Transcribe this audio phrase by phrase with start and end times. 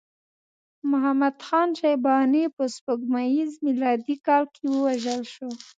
[0.89, 5.49] محمد خان شیباني په سپوږمیز میلادي کال کې ووژل شو.